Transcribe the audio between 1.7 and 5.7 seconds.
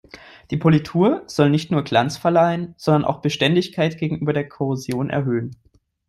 Glanz verleihen, sondern auch Beständigkeit gegenüber der Korrosion erhöhen.